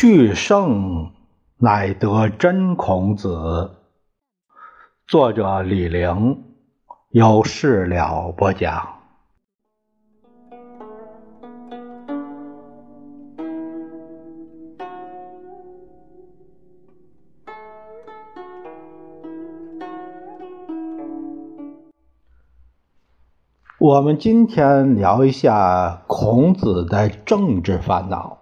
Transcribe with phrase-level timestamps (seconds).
[0.00, 1.10] 去圣
[1.56, 3.72] 乃得真孔子。
[5.08, 6.44] 作者李陵
[7.10, 9.00] 有事了不讲。
[23.80, 28.37] 我们今天聊一下孔子的政治烦恼。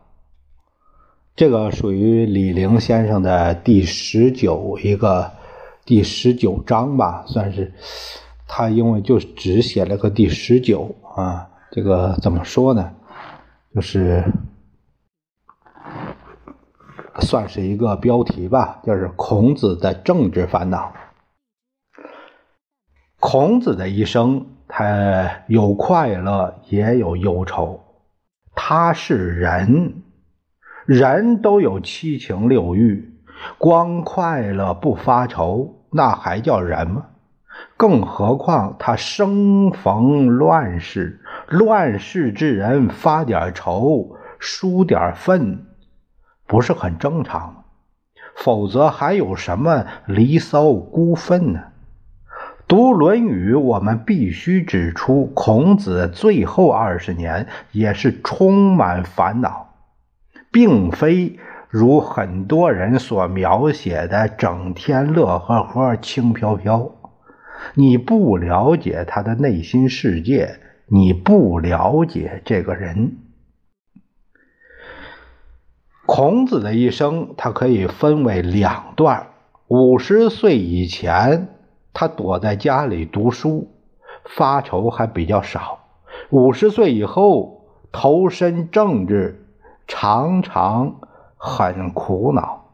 [1.37, 5.31] 这个属于李陵先生的第十九一个
[5.85, 7.75] 第十九章吧，算是
[8.49, 12.91] 他因为就只写了个第十九啊，这个怎么说呢？
[13.75, 14.25] 就是
[17.21, 20.91] 算是一个标题吧，就是孔子的政治烦恼。
[23.21, 27.79] 孔子的一生，他有快乐，也有忧愁，
[28.55, 30.03] 他是人。
[30.87, 33.13] 人都有七情六欲，
[33.59, 37.07] 光快乐不发愁，那还叫人吗？
[37.77, 45.67] 更何况他生逢乱世，乱世之人发点愁，输点愤，
[46.47, 47.65] 不是很正常吗？
[48.37, 51.61] 否则还有什么离骚孤愤呢？
[52.69, 59.66] 读《论语》，我们必须指出，孔子最后二十年也是充满烦恼。
[60.57, 66.93] 并非如很多人所描写的整天乐呵呵、轻飘飘。
[67.75, 73.19] 你不了解他的内心世界，你不了解这个人。
[76.07, 79.27] 孔子的一生，他可以分为两段：
[79.69, 81.49] 五十岁以前，
[81.93, 83.69] 他躲在家里读书，
[84.25, 85.81] 发愁还比较少；
[86.31, 89.43] 五十岁以后，投身政治。
[89.87, 91.01] 常常
[91.37, 92.65] 很苦恼。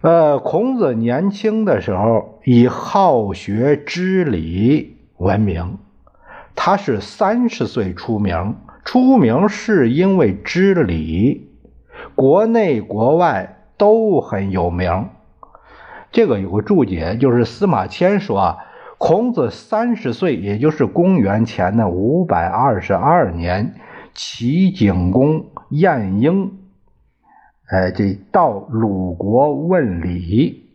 [0.00, 5.78] 呃，孔子年轻的时候以好学知礼闻名，
[6.54, 11.50] 他是三十岁出名，出名是因为知礼，
[12.14, 15.08] 国内国外都很有名。
[16.12, 18.58] 这个有个注解，就是司马迁说啊，
[18.98, 23.74] 孔子三十岁，也就是公元前的五百二十二年。
[24.20, 26.58] 齐景公晏婴，
[27.68, 30.68] 哎，这到鲁国问礼，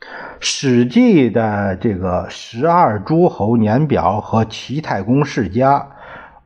[0.40, 5.90] 《史记》的这个十二诸侯年表和齐太公世家、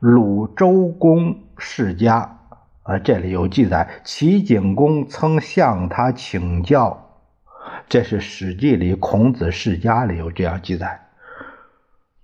[0.01, 2.39] 鲁周公世家，
[2.83, 7.21] 啊，这里有记载，齐景公曾向他请教。
[7.87, 11.07] 这是《史记》里孔子世家里有这样记载，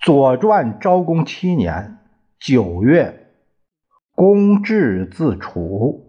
[0.06, 2.00] 《左传》昭公七年
[2.38, 3.24] 九月。
[4.20, 6.08] 公至自处，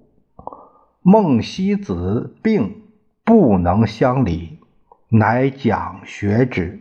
[1.03, 2.81] 孟西子病，
[3.23, 4.61] 不能相礼，
[5.11, 6.81] 乃讲学之。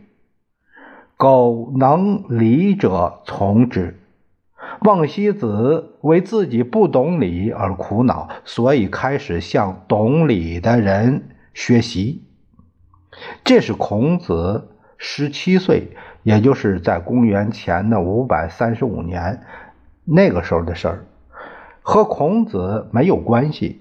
[1.18, 4.00] 苟能礼者，从之。
[4.80, 12.24] 孟西子为自己不懂礼而苦恼，所以开始向懂礼的人学习。
[13.44, 15.88] 这是孔子十七岁，
[16.22, 19.42] 也就是在公元前的五百三十五年
[20.06, 21.04] 那个时候的事儿。
[21.90, 23.80] 和孔子没有关系。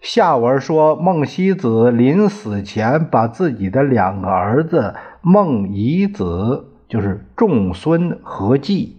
[0.00, 8.96] 下文说，孟西子临死前把自己的两个儿子孟夷子，就是仲孙和季，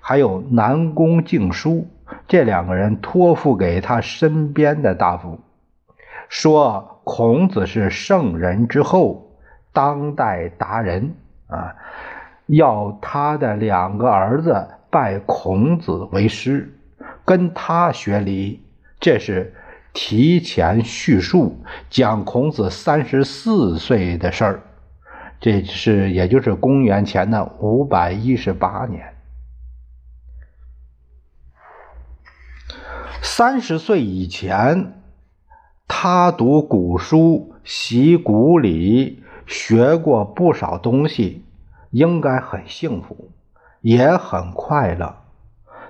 [0.00, 1.86] 还有南宫敬叔
[2.26, 5.40] 这两个人托付给他身边的大夫，
[6.30, 9.26] 说孔子是圣人之后，
[9.74, 11.12] 当代达人
[11.48, 11.74] 啊，
[12.46, 16.70] 要他的两个儿子拜孔子为师。
[17.24, 18.62] 跟他学礼，
[19.00, 19.54] 这是
[19.92, 24.62] 提前叙述讲孔子三十四岁的事儿，
[25.40, 29.14] 这是也就是公元前的五百一十八年。
[33.22, 35.00] 三十岁以前，
[35.88, 41.44] 他读古书，习古礼，学过不少东西，
[41.90, 43.30] 应该很幸福，
[43.80, 45.23] 也很快乐。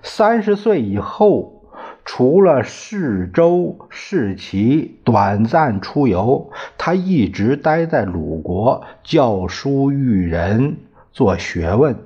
[0.06, 1.64] 三十岁以后，
[2.04, 10.76] 除了试周、试齐、短暂出游，他一直待在鲁国教书育人、
[11.10, 11.96] 做学问。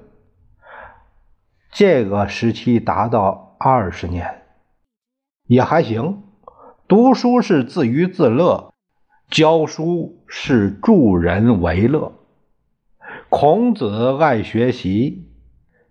[1.72, 4.42] 这个时期达到二十年，
[5.48, 6.22] 也还行。
[6.86, 8.72] 读书是自娱自乐，
[9.28, 12.12] 教书是助人为乐。
[13.28, 15.27] 孔子爱学习。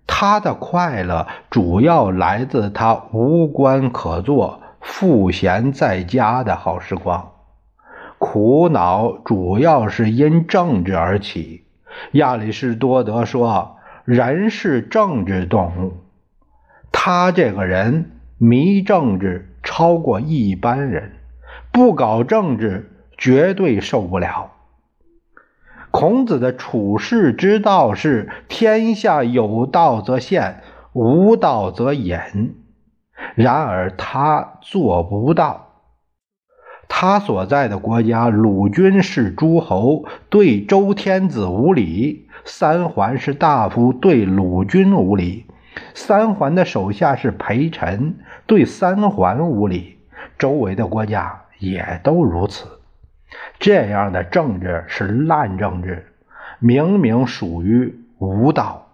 [0.07, 7.33] 他的快乐主要来自他无官可做、赋闲在家的好时光，
[8.17, 11.65] 苦恼主要是因政治而起。
[12.13, 15.97] 亚里士多德说：“人是政治动物。”
[16.91, 21.11] 他这个人迷政治超过一般人，
[21.71, 24.51] 不搞政治绝对受不了。
[25.91, 30.61] 孔子的处世之道是：天下有道则现，
[30.93, 32.17] 无道则隐。
[33.35, 35.63] 然而他做不到。
[36.87, 45.45] 他所在的国家，鲁军是诸侯，对周天子无礼；三桓是大夫，对鲁军无礼；
[45.93, 49.97] 三桓的手下是陪臣，对三桓无礼。
[50.37, 52.76] 周围的国家也都如此。
[53.59, 56.13] 这样的政治是烂政治，
[56.59, 58.87] 明明属于无道，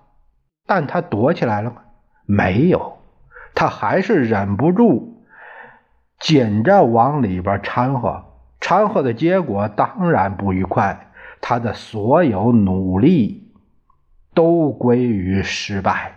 [0.65, 1.83] 但他躲起来了吗？
[2.25, 2.97] 没有，
[3.53, 5.23] 他还是忍不住
[6.19, 8.25] 紧着往里边掺和，
[8.59, 13.53] 掺和的结果当然不愉快，他的所有努力
[14.33, 16.15] 都归于失败。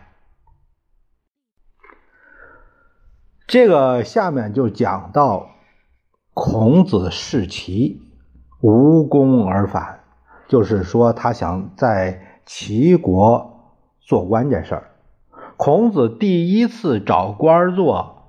[3.46, 5.50] 这个下面就讲到
[6.32, 8.05] 孔子弑齐。
[8.60, 10.00] 无功而返，
[10.48, 14.90] 就是说他想在齐国做官这事儿。
[15.56, 18.28] 孔子第一次找官做，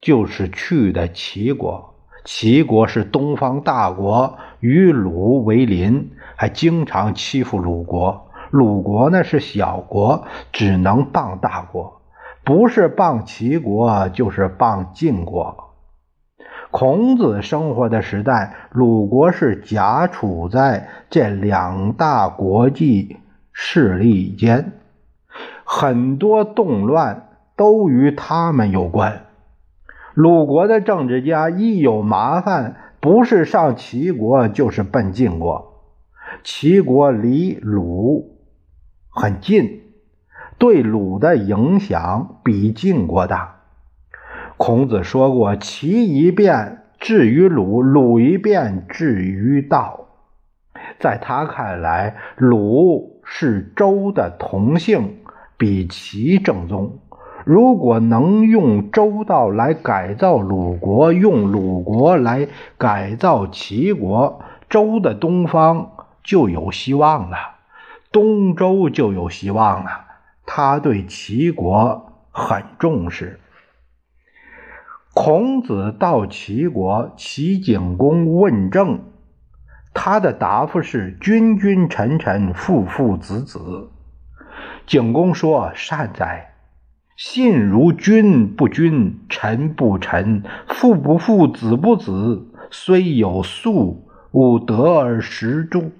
[0.00, 1.94] 就是去的齐国。
[2.24, 8.28] 齐国是东方大国，与鲁为邻，还经常欺负鲁国。
[8.50, 12.00] 鲁国呢是小国，只能傍大国，
[12.44, 15.73] 不是傍齐国，就是傍晋国。
[16.76, 23.18] 孔子生活的时代，鲁国是夹处在这两大国际
[23.52, 24.72] 势力间，
[25.62, 29.26] 很多动乱都与他们有关。
[30.14, 35.80] 鲁国的政治家一有麻烦，不是上齐国，就是奔晋国。
[36.42, 38.36] 齐国离鲁
[39.10, 39.82] 很近，
[40.58, 43.60] 对鲁的影响比晋国大。
[44.56, 50.00] 孔子说过：“齐一变至于鲁，鲁一变至于道。”
[51.00, 55.16] 在他看来，鲁是周的同姓，
[55.56, 56.98] 比齐正宗。
[57.44, 62.48] 如果能用周道来改造鲁国，用鲁国来
[62.78, 64.40] 改造齐国，
[64.70, 65.90] 周的东方
[66.22, 67.36] 就有希望了，
[68.12, 69.90] 东周就有希望了。
[70.46, 73.40] 他对齐国很重视。
[75.14, 78.98] 孔子到齐国，齐景公问政，
[79.94, 83.90] 他的答复是：“君君臣臣，父父子子。”
[84.86, 86.54] 景公说：“善哉！
[87.16, 95.92] 信如君不君，臣不臣，父不父，子不子，虽有粟，吾得而食诸？”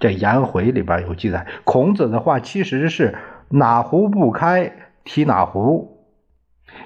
[0.00, 3.14] 这颜回里边有记载，孔子的话其实是
[3.50, 4.72] 哪壶不开
[5.04, 5.93] 提哪壶。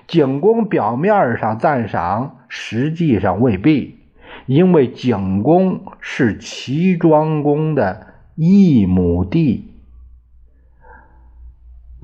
[0.07, 3.99] 景公表面上赞赏，实际上未必，
[4.47, 9.75] 因为景公是齐庄公的一亩地，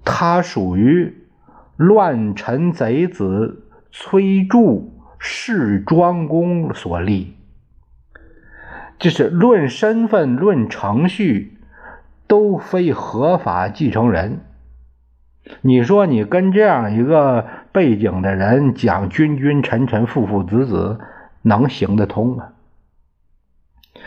[0.04, 1.14] 他属于
[1.76, 7.35] 乱臣贼子崔杼是庄公所立，
[8.99, 11.59] 就是论身份、论程序，
[12.26, 14.40] 都非合法继承人。
[15.62, 21.00] 你说你跟这样一个背景的人讲君君臣臣父父子子，
[21.43, 22.50] 能行得通吗？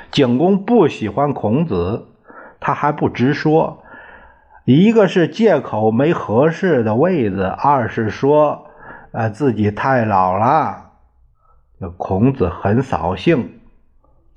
[0.09, 2.07] 景公不喜欢孔子，
[2.61, 3.83] 他还不直说，
[4.63, 8.67] 一个是借口没合适的位子，二是说，
[9.11, 10.91] 呃，自己太老了。
[11.97, 13.59] 孔子很扫兴，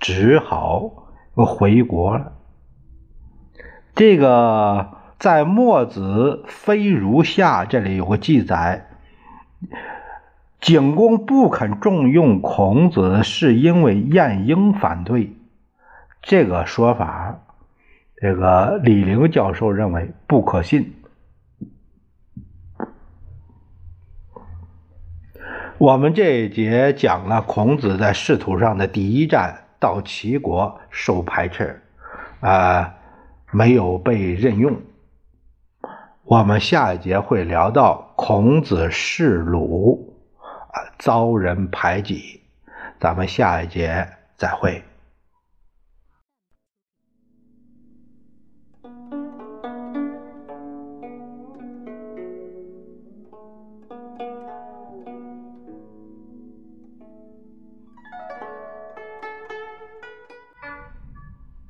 [0.01, 1.07] 只好
[1.37, 2.33] 回国了。
[3.95, 4.99] 这个。
[5.21, 8.87] 在《墨子非如下》这里有个记载，
[10.61, 15.35] 景公不肯重用孔子，是因为晏婴反对。
[16.23, 17.41] 这个说法，
[18.17, 20.95] 这个李陵教授认为不可信。
[25.79, 31.81] 我们这一节讲了孔子在仕途上的第一站，到齐国受排斥，
[32.41, 32.97] 啊，
[33.51, 34.77] 没有被任用。
[36.31, 42.41] 我们下一节会聊到孔子弑鲁，啊，遭人排挤。
[43.01, 44.07] 咱们下一节
[44.37, 44.81] 再会。